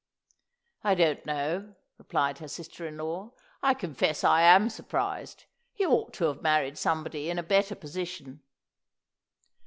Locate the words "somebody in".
6.79-7.37